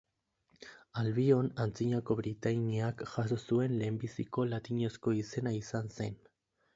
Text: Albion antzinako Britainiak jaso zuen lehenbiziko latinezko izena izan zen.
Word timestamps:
Albion 1.01 1.49
antzinako 1.65 2.15
Britainiak 2.21 3.03
jaso 3.11 3.37
zuen 3.41 3.75
lehenbiziko 3.81 4.47
latinezko 4.55 5.15
izena 5.21 5.55
izan 5.59 5.93
zen. 5.99 6.17